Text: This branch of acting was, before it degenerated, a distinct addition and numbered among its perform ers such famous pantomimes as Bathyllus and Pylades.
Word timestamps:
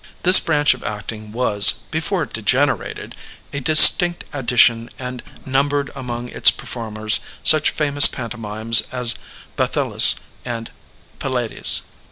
This 0.23 0.39
branch 0.39 0.73
of 0.73 0.81
acting 0.83 1.31
was, 1.31 1.83
before 1.91 2.23
it 2.23 2.33
degenerated, 2.33 3.13
a 3.53 3.59
distinct 3.59 4.23
addition 4.33 4.89
and 4.97 5.21
numbered 5.45 5.91
among 5.93 6.29
its 6.29 6.49
perform 6.49 6.97
ers 6.97 7.19
such 7.43 7.69
famous 7.69 8.07
pantomimes 8.07 8.81
as 8.91 9.13
Bathyllus 9.57 10.15
and 10.43 10.71
Pylades. 11.19 11.81